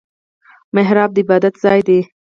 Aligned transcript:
محراب 0.75 1.09
د 1.13 1.17
عبادت 1.23 1.53
ځای 1.63 1.79
دی 1.87 1.99